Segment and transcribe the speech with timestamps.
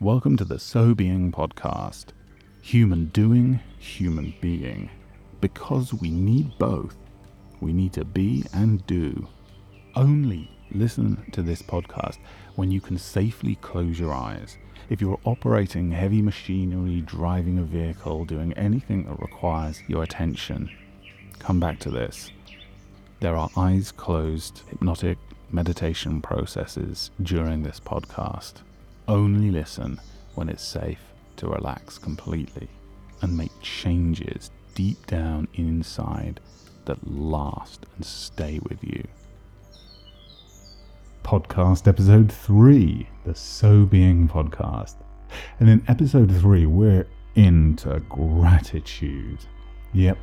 [0.00, 2.10] Welcome to the SoBeing podcast.
[2.62, 4.90] Human doing, human being.
[5.40, 6.94] Because we need both,
[7.60, 9.26] we need to be and do.
[9.96, 12.18] Only listen to this podcast
[12.54, 14.56] when you can safely close your eyes.
[14.88, 20.70] If you're operating heavy machinery, driving a vehicle, doing anything that requires your attention,
[21.40, 22.30] come back to this.
[23.18, 25.18] There are eyes closed, hypnotic
[25.50, 28.62] meditation processes during this podcast.
[29.08, 29.98] Only listen
[30.34, 31.00] when it's safe
[31.36, 32.68] to relax completely
[33.22, 36.40] and make changes deep down inside
[36.84, 39.02] that last and stay with you.
[41.24, 44.96] Podcast episode 3, the SoBeing podcast.
[45.58, 49.38] And in episode 3, we're into gratitude.
[49.94, 50.18] Yep,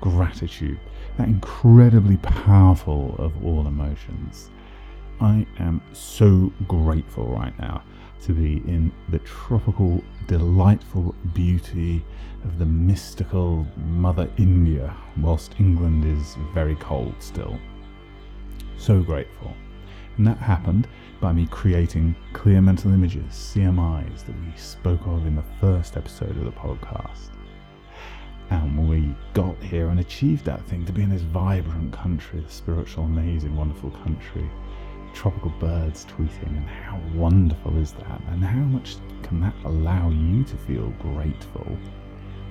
[0.00, 0.80] gratitude.
[1.18, 4.50] That incredibly powerful of all emotions.
[5.20, 7.84] I am so grateful right now
[8.24, 12.02] to be in the tropical, delightful beauty
[12.44, 17.58] of the mystical Mother India, whilst England is very cold still.
[18.78, 19.52] So grateful.
[20.16, 20.88] And that happened
[21.20, 26.36] by me creating clear mental images, CMIs, that we spoke of in the first episode
[26.36, 27.30] of the podcast.
[28.50, 32.54] And we got here and achieved that thing to be in this vibrant country, this
[32.54, 34.48] spiritual, amazing, wonderful country
[35.14, 38.20] tropical birds tweeting, and how wonderful is that?
[38.28, 41.78] And how much can that allow you to feel grateful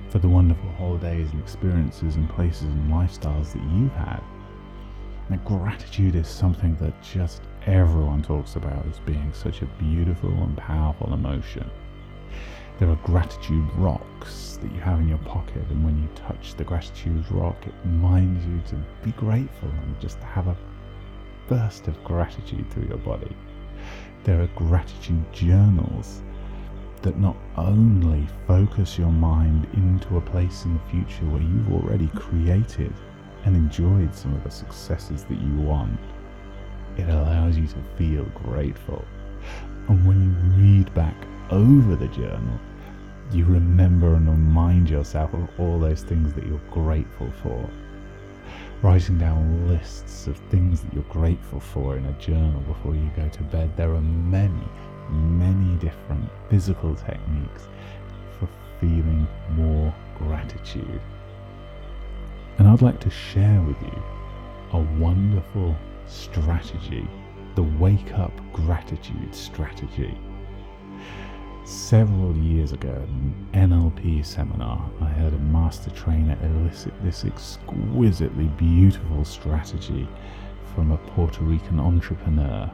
[0.08, 4.22] for the wonderful holidays and experiences and places and lifestyles that you've had?
[5.30, 10.56] Now, gratitude is something that just everyone talks about as being such a beautiful and
[10.56, 11.70] powerful emotion.
[12.78, 16.64] There are gratitude rocks that you have in your pocket, and when you touch the
[16.64, 20.56] gratitude rock, it reminds you to be grateful and just have a
[21.48, 23.34] burst of gratitude through your body.
[24.24, 26.22] There are gratitude journals
[27.02, 32.08] that not only focus your mind into a place in the future where you've already
[32.14, 32.92] created
[33.44, 36.00] and enjoyed some of the successes that you want,
[36.96, 39.04] it allows you to feel grateful.
[39.88, 41.16] And when you read back
[41.50, 42.58] over the journal,
[43.32, 47.68] you remember and remind yourself of all those things that you're grateful for
[48.84, 53.26] writing down lists of things that you're grateful for in a journal before you go
[53.30, 53.74] to bed.
[53.78, 54.68] There are many,
[55.08, 57.66] many different physical techniques
[58.38, 58.46] for
[58.82, 61.00] feeling more gratitude.
[62.58, 64.02] And I'd like to share with you
[64.74, 65.74] a wonderful
[66.06, 67.08] strategy,
[67.54, 70.14] the Wake Up Gratitude Strategy
[71.64, 78.48] Several years ago at an NLP seminar, I heard a master trainer elicit this exquisitely
[78.58, 80.06] beautiful strategy
[80.74, 82.70] from a Puerto Rican entrepreneur,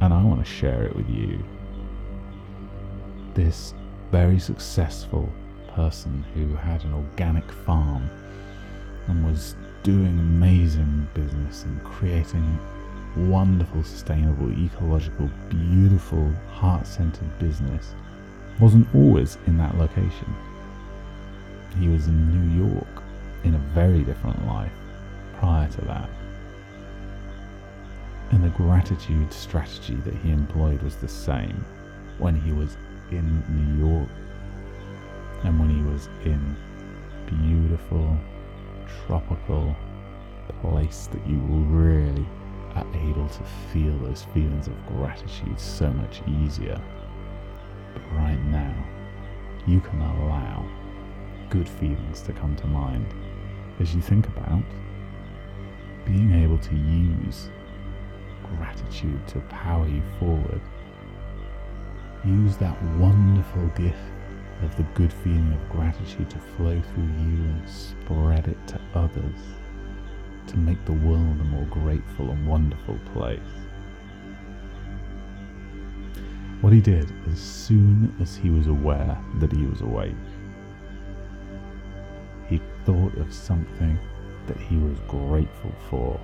[0.00, 1.42] and I want to share it with you.
[3.34, 3.74] This
[4.12, 5.28] very successful
[5.74, 8.08] person who had an organic farm
[9.08, 12.56] and was doing amazing business and creating
[13.16, 17.96] wonderful, sustainable, ecological, beautiful, heart centered business
[18.62, 20.32] wasn't always in that location.
[21.80, 23.02] He was in New York
[23.42, 24.70] in a very different life
[25.40, 26.08] prior to that.
[28.30, 31.64] And the gratitude strategy that he employed was the same
[32.18, 32.76] when he was
[33.10, 34.08] in New York
[35.42, 36.56] and when he was in
[37.26, 38.16] beautiful
[39.06, 39.74] tropical
[40.60, 42.28] place that you really
[42.76, 46.80] are able to feel those feelings of gratitude so much easier.
[49.66, 50.68] You can allow
[51.48, 53.06] good feelings to come to mind
[53.78, 54.62] as you think about
[56.04, 57.48] being able to use
[58.56, 60.60] gratitude to power you forward.
[62.24, 63.98] Use that wonderful gift
[64.62, 69.38] of the good feeling of gratitude to flow through you and spread it to others
[70.48, 73.40] to make the world a more grateful and wonderful place.
[76.62, 80.14] What he did as soon as he was aware that he was awake,
[82.48, 83.98] he thought of something
[84.46, 86.20] that he was grateful for.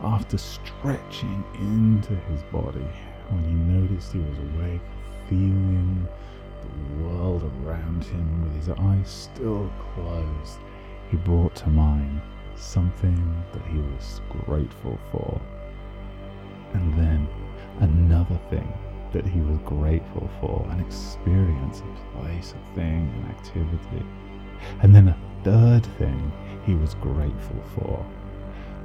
[0.00, 2.88] After stretching into his body,
[3.28, 4.80] when he noticed he was awake,
[5.28, 6.08] feeling
[6.62, 10.60] the world around him with his eyes still closed,
[11.10, 12.22] he brought to mind
[12.56, 15.38] something that he was grateful for.
[16.72, 17.28] And then
[17.78, 18.72] another thing
[19.12, 24.06] that he was grateful for, an experience, a place, a thing, an activity.
[24.82, 26.32] And then a third thing
[26.64, 28.06] he was grateful for.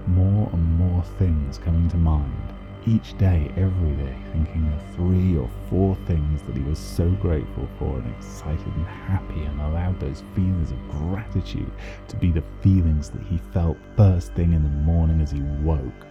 [0.07, 2.53] More and more things coming to mind,
[2.87, 7.67] each day, every day, thinking of three or four things that he was so grateful
[7.79, 11.71] for and excited and happy, and allowed those feelings of gratitude
[12.07, 16.05] to be the feelings that he felt first thing in the morning as he woke.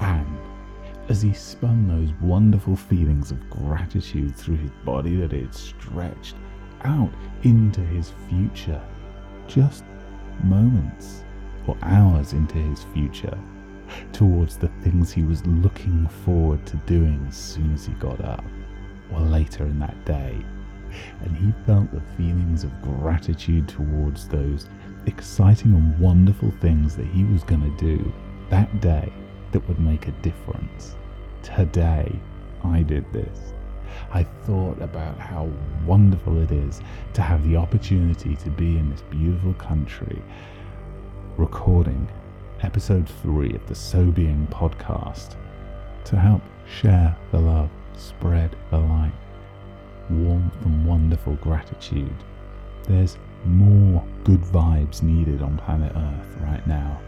[0.00, 0.38] And
[1.08, 6.36] as he spun those wonderful feelings of gratitude through his body that it stretched
[6.82, 7.12] out
[7.42, 8.80] into his future,
[9.46, 9.84] just
[10.42, 11.24] moments
[11.66, 13.38] or hours into his future
[14.12, 18.44] towards the things he was looking forward to doing as soon as he got up
[19.12, 20.36] or later in that day.
[21.22, 24.68] And he felt the feelings of gratitude towards those
[25.06, 28.12] exciting and wonderful things that he was going to do
[28.48, 29.12] that day
[29.54, 30.96] that would make a difference.
[31.44, 32.12] Today,
[32.64, 33.54] I did this.
[34.12, 35.48] I thought about how
[35.86, 36.80] wonderful it is
[37.12, 40.20] to have the opportunity to be in this beautiful country
[41.36, 42.08] recording
[42.62, 45.36] episode 3 of the SoBeing podcast
[46.06, 49.14] to help share the love, spread the light,
[50.10, 52.24] warmth and wonderful gratitude.
[52.88, 57.00] There's more good vibes needed on planet Earth right now.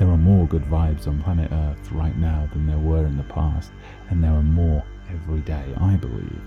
[0.00, 3.22] There are more good vibes on planet Earth right now than there were in the
[3.24, 3.70] past,
[4.08, 6.40] and there are more every day, I believe.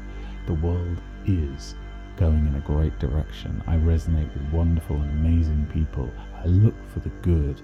[0.48, 1.76] The world is
[2.18, 3.64] going in a great direction.
[3.68, 6.10] I resonate with wonderful and amazing people.
[6.36, 7.62] I look for the good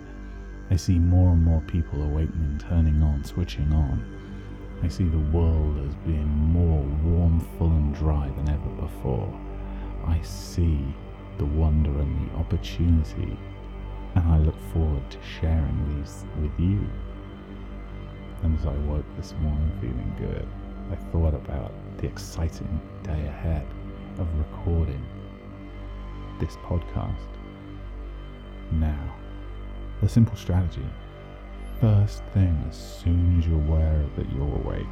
[0.70, 4.06] I see more and more people awakening, turning on, switching on.
[4.84, 9.34] I see the world as being more warm, full, and dry than ever before.
[10.06, 10.94] I see
[11.40, 13.36] the wonder and the opportunity,
[14.16, 16.80] and I look forward to sharing these with you.
[18.44, 20.48] And as I woke this morning feeling good,
[20.92, 23.68] I thought about the exciting day ahead
[24.18, 25.06] of recording
[26.40, 27.28] this podcast.
[28.72, 29.16] Now,
[30.02, 30.86] the simple strategy.
[31.82, 34.86] First thing, as soon as you're aware that you're awake,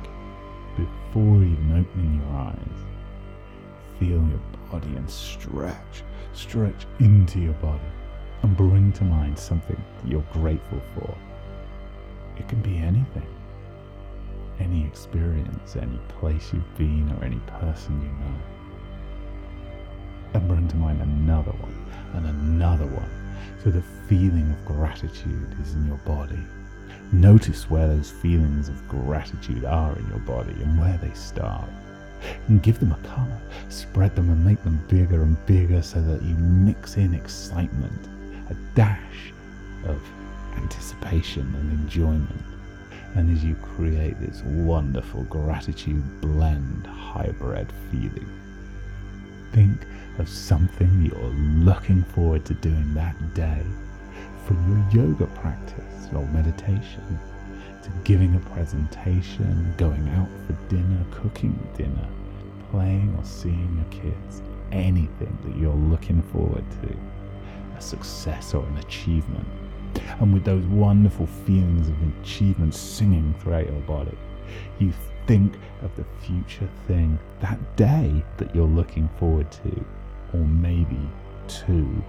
[0.76, 2.86] before even opening your eyes,
[4.00, 4.42] feel your
[4.72, 6.04] body and stretch,
[6.34, 7.82] stretch into your body
[8.44, 11.18] and bring to mind something that you're grateful for.
[12.38, 13.28] It can be anything.
[14.60, 18.36] Any experience, any place you've been, or any person you know.
[20.34, 23.10] And bring to mind another one, and another one,
[23.64, 26.40] so the feeling of gratitude is in your body.
[27.12, 31.70] Notice where those feelings of gratitude are in your body and where they start.
[32.48, 33.42] And give them a color.
[33.70, 38.10] Spread them and make them bigger and bigger so that you mix in excitement,
[38.50, 39.34] a dash
[39.86, 40.02] of
[40.56, 42.42] anticipation and enjoyment.
[43.16, 48.30] And as you create this wonderful gratitude blend hybrid feeling,
[49.54, 49.86] think
[50.20, 53.64] of something you're looking forward to doing that day,
[54.46, 57.20] from your yoga practice or meditation
[57.84, 62.08] to giving a presentation, going out for dinner, cooking dinner,
[62.72, 64.42] playing or seeing your kids,
[64.72, 66.96] anything that you're looking forward to,
[67.78, 69.48] a success or an achievement.
[70.20, 74.18] And with those wonderful feelings of achievement singing throughout your body,
[74.80, 74.92] you
[75.26, 79.86] think of the future thing, that day that you're looking forward to,
[80.34, 81.00] or maybe
[81.48, 82.04] two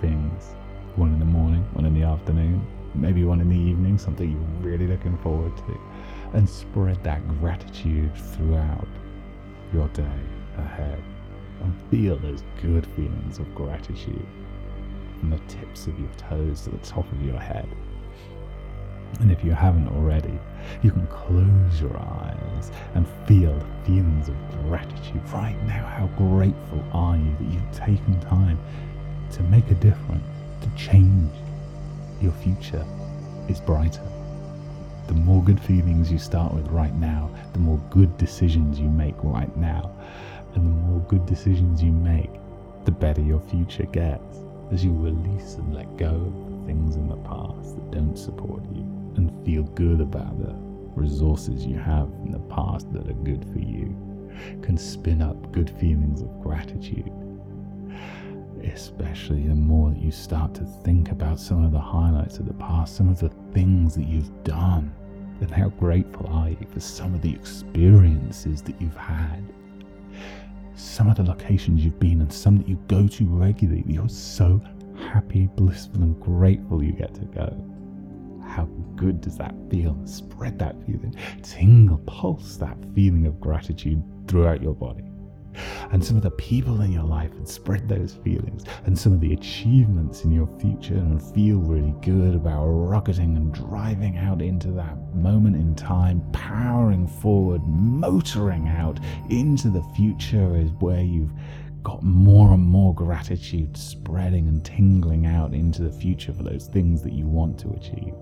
[0.00, 0.54] things.
[0.96, 4.70] One in the morning, one in the afternoon, maybe one in the evening, something you're
[4.70, 5.80] really looking forward to,
[6.34, 8.88] and spread that gratitude throughout
[9.72, 10.20] your day
[10.58, 11.02] ahead.
[11.62, 14.26] And feel those good feelings of gratitude
[15.20, 17.68] from the tips of your toes to the top of your head.
[19.20, 20.38] And if you haven't already,
[20.82, 24.36] you can close your eyes and feel the feelings of
[24.66, 25.84] gratitude right now.
[25.84, 28.58] How grateful are you that you've taken time
[29.32, 30.24] to make a difference,
[30.62, 31.30] to change?
[32.22, 32.86] Your future
[33.48, 34.06] is brighter.
[35.08, 39.16] The more good feelings you start with right now, the more good decisions you make
[39.22, 39.94] right now.
[40.54, 42.30] And the more good decisions you make,
[42.84, 44.40] the better your future gets
[44.72, 48.62] as you release and let go of the things in the past that don't support
[48.72, 48.82] you
[49.16, 50.54] and feel good about the
[50.94, 53.96] resources you have in the past that are good for you
[54.62, 57.10] can spin up good feelings of gratitude.
[58.72, 62.54] Especially the more that you start to think about some of the highlights of the
[62.54, 64.94] past, some of the things that you've done,
[65.40, 69.42] and how grateful are you for some of the experiences that you've had,
[70.80, 73.84] some of the locations you've been, and some that you go to regularly.
[73.86, 74.60] You're so
[74.96, 77.66] happy, blissful, and grateful you get to go.
[78.46, 78.64] How
[78.96, 79.96] good does that feel?
[80.06, 85.09] Spread that feeling, tingle, pulse that feeling of gratitude throughout your body.
[85.92, 89.20] And some of the people in your life and spread those feelings and some of
[89.20, 94.70] the achievements in your future and feel really good about rocketing and driving out into
[94.72, 98.98] that moment in time, powering forward, motoring out
[99.30, 101.32] into the future is where you've
[101.82, 107.02] got more and more gratitude spreading and tingling out into the future for those things
[107.02, 108.14] that you want to achieve.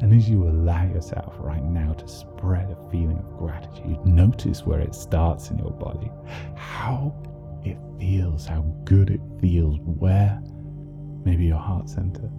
[0.00, 4.80] And as you allow yourself right now to spread a feeling of gratitude, notice where
[4.80, 6.10] it starts in your body,
[6.56, 7.14] how
[7.64, 10.40] it feels, how good it feels, where
[11.24, 12.30] maybe your heart center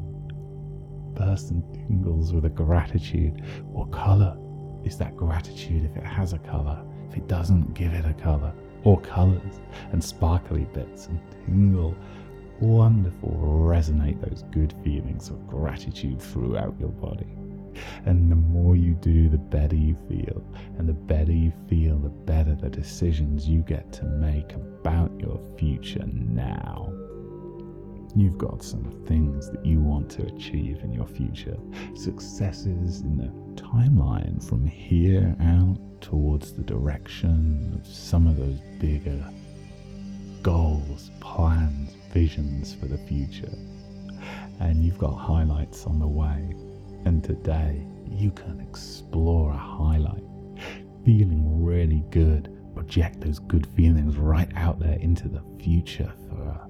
[1.13, 3.43] bursts and tingles with a gratitude.
[3.65, 4.37] What color
[4.83, 6.83] is that gratitude if it has a color?
[7.09, 8.53] If it doesn't, give it a color.
[8.83, 9.61] Or colors
[9.91, 11.95] and sparkly bits and tingle
[12.63, 17.27] wonderful resonate those good feelings of gratitude throughout your body.
[18.05, 20.43] And the more you do, the better you feel.
[20.77, 25.39] And the better you feel, the better the decisions you get to make about your
[25.57, 26.93] future now.
[28.15, 31.57] You've got some things that you want to achieve in your future,
[31.95, 39.27] successes in the timeline from here out towards the direction of some of those bigger
[40.43, 43.51] goals, plans, visions for the future.
[44.59, 46.55] And you've got highlights on the way.
[47.05, 50.23] And today you can explore a highlight,
[51.03, 56.67] feeling really good, project those good feelings right out there into the future for a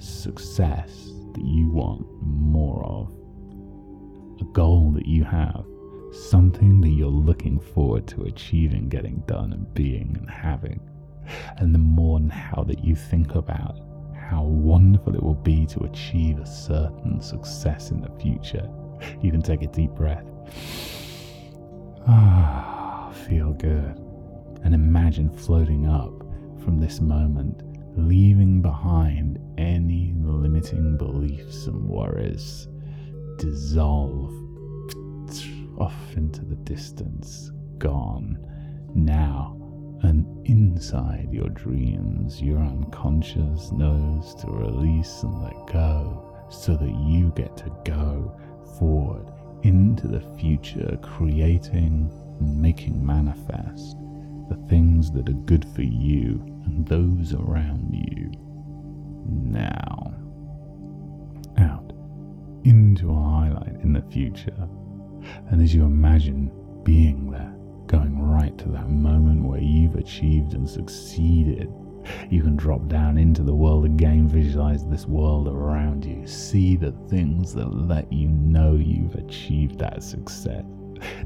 [0.00, 0.90] success
[1.34, 3.08] that you want more of,
[4.40, 5.64] a goal that you have,
[6.12, 10.80] something that you're looking forward to achieving, getting done, and being and having.
[11.56, 13.76] And the more now that you think about
[14.28, 18.68] how wonderful it will be to achieve a certain success in the future,
[19.22, 20.26] you can take a deep breath.
[22.06, 23.98] Ah, feel good.
[24.62, 26.12] And imagine floating up
[26.62, 27.62] from this moment,
[27.96, 32.68] leaving behind any limiting beliefs and worries.
[33.38, 34.34] Dissolve
[35.78, 38.38] off into the distance, gone.
[38.94, 39.63] Now,
[40.04, 47.32] and inside your dreams, your unconscious knows to release and let go so that you
[47.34, 48.38] get to go
[48.78, 49.32] forward
[49.62, 53.96] into the future, creating and making manifest
[54.50, 58.30] the things that are good for you and those around you.
[59.26, 60.14] Now,
[61.56, 61.92] out
[62.64, 64.68] into a highlight in the future,
[65.50, 66.52] and as you imagine
[66.84, 67.54] being there,
[67.86, 69.60] going right to that moment where
[70.04, 71.72] achieved and succeeded.
[72.28, 76.92] You can drop down into the world again, visualize this world around you, see the
[77.08, 80.64] things that let you know you've achieved that success,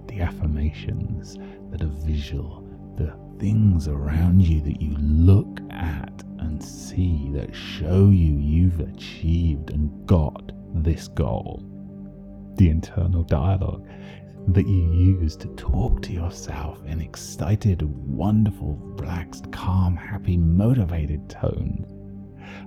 [0.07, 1.37] the affirmations
[1.73, 2.65] that are visual,
[2.97, 9.71] the things around you that you look at and see that show you you've achieved
[9.71, 11.65] and got this goal.
[12.55, 13.85] The internal dialogue
[14.49, 21.87] that you use to talk to yourself in excited, wonderful, relaxed, calm, happy, motivated tones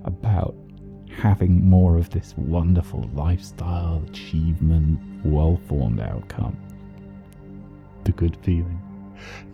[0.06, 0.56] about
[1.18, 6.56] having more of this wonderful lifestyle, achievement, well formed outcome.
[8.04, 8.80] The good feeling,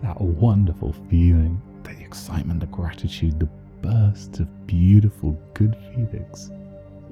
[0.02, 3.48] that wonderful feeling, the excitement, the gratitude, the
[3.80, 6.50] bursts of beautiful, good feelings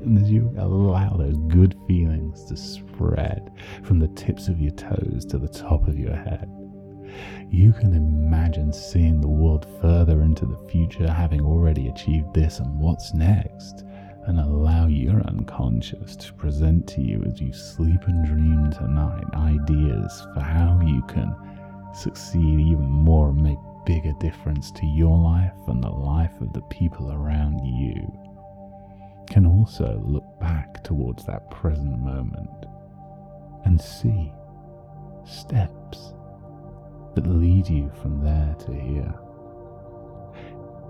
[0.05, 3.51] and as you allow those good feelings to spread
[3.83, 6.51] from the tips of your toes to the top of your head,
[7.51, 12.79] you can imagine seeing the world further into the future, having already achieved this and
[12.79, 13.85] what's next,
[14.27, 20.27] and allow your unconscious to present to you as you sleep and dream tonight ideas
[20.35, 21.35] for how you can
[21.95, 26.63] succeed even more and make bigger difference to your life and the life of the
[26.63, 28.26] people around you
[29.27, 32.67] can also look back towards that present moment
[33.65, 34.33] and see
[35.25, 36.15] steps
[37.15, 39.15] that lead you from there to here.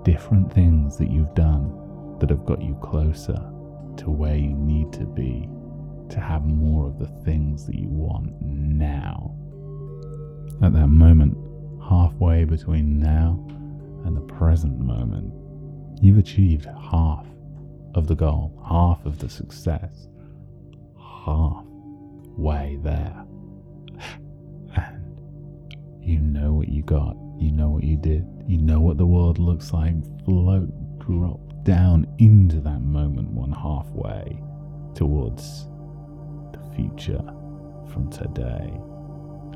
[0.05, 3.40] Different things that you've done that have got you closer
[3.97, 5.49] to where you need to be
[6.11, 9.35] to have more of the things that you want now.
[10.62, 11.37] At that moment,
[11.88, 13.45] halfway between now
[14.05, 15.33] and the present moment,
[16.02, 17.26] you've achieved half
[17.97, 20.07] of the goal, half of the success,
[21.25, 21.65] half
[22.37, 23.25] way there.
[24.76, 25.19] And
[26.03, 29.38] you know what you got, you know what you did, you know what the world
[29.38, 29.95] looks like.
[30.26, 34.38] Float, drop down into that moment, one halfway
[34.95, 35.67] towards
[36.53, 37.25] the future
[37.91, 38.71] from today,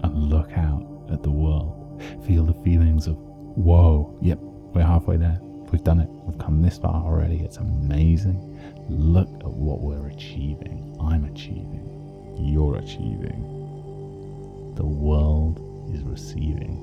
[0.02, 2.02] and look out at the world.
[2.26, 5.38] Feel the feelings of, whoa, yep, we're halfway there
[5.70, 6.08] We've done it.
[6.08, 7.44] We've come this far already.
[7.44, 8.60] It's amazing.
[8.88, 10.96] Look at what we're achieving.
[11.00, 12.36] I'm achieving.
[12.36, 14.74] You're achieving.
[14.74, 15.60] The world
[15.94, 16.74] is receiving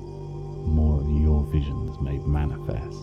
[0.64, 3.02] more of your visions made manifest.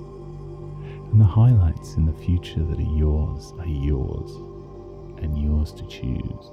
[1.12, 4.32] And the highlights in the future that are yours are yours
[5.22, 6.50] and yours to choose.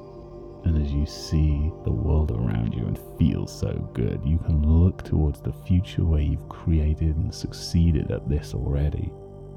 [0.65, 5.03] And as you see the world around you and feel so good, you can look
[5.05, 9.11] towards the future where you've created and succeeded at this already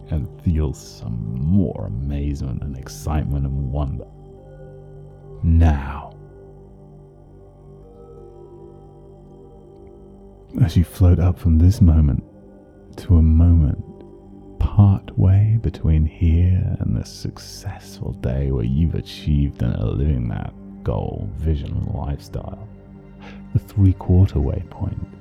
[0.10, 4.06] and feel some more amazement and excitement and wonder.
[5.44, 6.16] Now,
[10.64, 12.24] as you float up from this moment
[12.98, 13.84] to a moment
[14.60, 20.54] part way between here and the successful day where you've achieved and are living that
[20.84, 22.68] goal, vision, lifestyle.
[23.54, 25.15] The three quarter waypoint.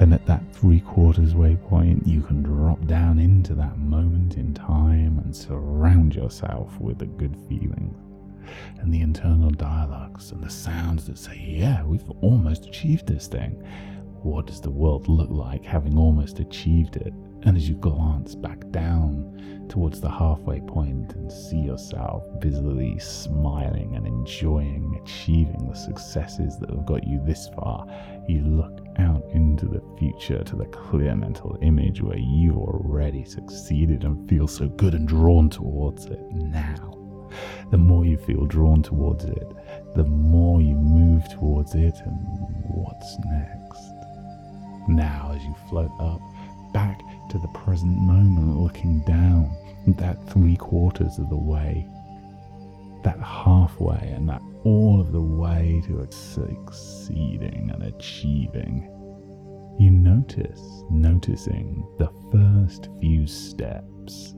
[0.00, 5.20] And at that three quarters waypoint, you can drop down into that moment in time
[5.24, 7.96] and surround yourself with the good feelings
[8.80, 13.62] and the internal dialogues and the sounds that say, Yeah, we've almost achieved this thing.
[14.22, 17.12] What does the world look like having almost achieved it?
[17.42, 23.94] And as you glance back down towards the halfway point and see yourself busily smiling
[23.94, 27.86] and enjoying achieving the successes that have got you this far,
[28.28, 34.04] you look out into the future to the clear mental image where you've already succeeded
[34.04, 36.94] and feel so good and drawn towards it now.
[37.70, 39.48] The more you feel drawn towards it,
[39.94, 42.16] the more you move towards it and
[42.68, 43.92] what's next.
[44.88, 46.20] Now, as you float up,
[46.72, 47.00] back
[47.30, 49.54] to the present moment, looking down
[49.98, 51.86] that three quarters of the way,
[53.04, 58.90] that halfway, and that all of the way to succeeding and achieving.
[59.78, 64.34] You notice, noticing the first few steps,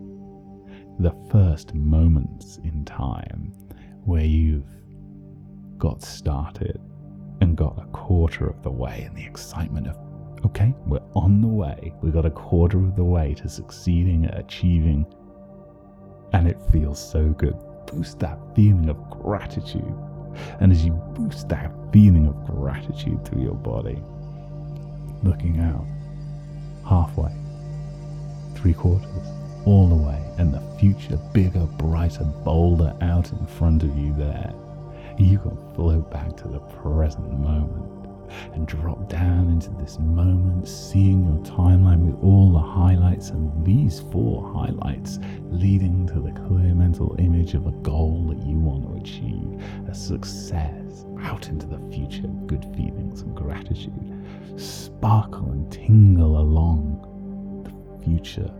[0.98, 3.52] the first moments in time
[4.04, 4.68] where you've
[5.78, 6.78] got started
[7.40, 9.96] and got a quarter of the way in the excitement of
[10.44, 11.92] Okay, we're on the way.
[12.00, 15.04] We got a quarter of the way to succeeding at achieving,
[16.32, 17.54] and it feels so good.
[17.86, 19.94] Boost that feeling of gratitude.
[20.60, 24.02] And as you boost that feeling of gratitude through your body,
[25.22, 25.86] looking out
[26.88, 27.32] halfway,
[28.54, 29.08] three quarters,
[29.64, 34.52] all the way, and the future bigger, brighter, bolder out in front of you there,
[35.18, 37.99] you can float back to the present moment
[38.52, 44.00] and drop down into this moment, seeing your timeline with all the highlights and these
[44.12, 45.18] four highlights
[45.50, 49.94] leading to the clear mental image of a goal that you want to achieve, a
[49.94, 54.16] success, out into the future, good feelings and gratitude.
[54.56, 57.06] Sparkle and tingle along
[57.64, 58.50] the future,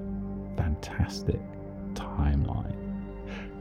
[0.57, 1.41] fantastic
[1.95, 2.77] timeline.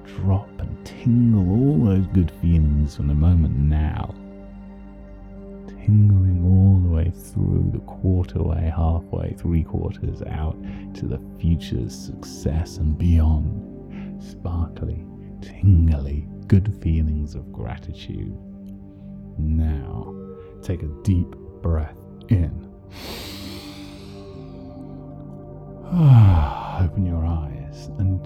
[0.06, 4.14] Drop and tingle all those good feelings from the moment now
[5.90, 10.56] tingling all the way through the quarter way, halfway, three quarters out
[10.94, 14.24] to the future's success and beyond.
[14.24, 15.04] Sparkly,
[15.42, 18.38] tingly, good feelings of gratitude.
[19.40, 20.14] Now,
[20.62, 21.98] take a deep breath
[22.30, 22.68] in.
[26.84, 28.22] Open your eyes and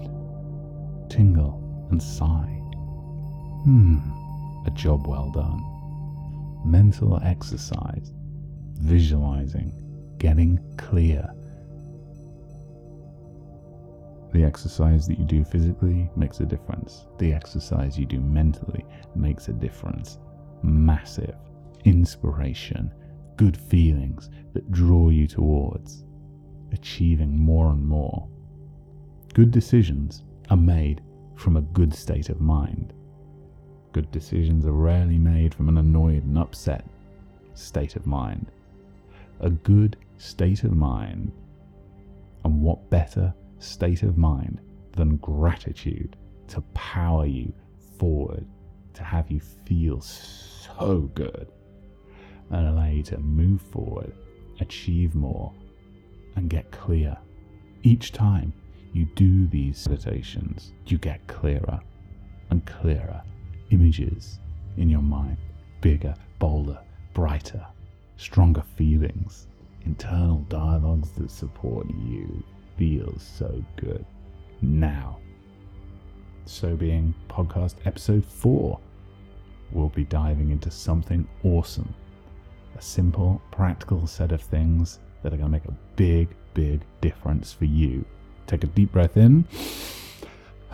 [1.10, 2.60] tingle and sigh.
[3.64, 3.96] Hmm,
[4.66, 5.73] a job well done
[6.64, 8.12] mental exercise,
[8.74, 9.72] visualizing,
[10.18, 11.28] getting clear.
[14.32, 17.06] The exercise that you do physically makes a difference.
[17.18, 20.18] The exercise you do mentally makes a difference.
[20.62, 21.36] Massive
[21.84, 22.92] inspiration,
[23.36, 26.04] good feelings that draw you towards
[26.72, 28.28] achieving more and more.
[29.34, 31.02] Good decisions are made
[31.36, 32.92] from a good state of mind.
[33.94, 36.84] Good decisions are rarely made from an annoyed and upset
[37.54, 38.50] state of mind.
[39.38, 41.30] A good state of mind,
[42.44, 44.60] and what better state of mind
[44.96, 46.16] than gratitude
[46.48, 47.52] to power you
[47.96, 48.44] forward,
[48.94, 51.46] to have you feel so good,
[52.50, 54.12] and allow you to move forward,
[54.58, 55.52] achieve more,
[56.34, 57.16] and get clear.
[57.84, 58.52] Each time
[58.92, 61.78] you do these meditations, you get clearer
[62.50, 63.22] and clearer
[63.70, 64.38] images
[64.76, 65.36] in your mind
[65.80, 66.78] bigger, bolder,
[67.12, 67.64] brighter,
[68.16, 69.48] stronger feelings,
[69.84, 72.42] internal dialogues that support you
[72.78, 74.04] feels so good.
[74.62, 75.18] Now,
[76.46, 78.80] SoBeing Podcast Episode 4,
[79.72, 81.94] we'll be diving into something awesome.
[82.78, 87.52] A simple, practical set of things that are going to make a big, big difference
[87.52, 88.06] for you
[88.46, 89.44] take a deep breath in.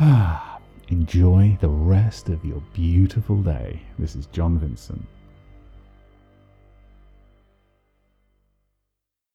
[0.03, 0.50] Ah.
[0.91, 3.81] Enjoy the rest of your beautiful day.
[3.97, 5.07] This is John Vincent.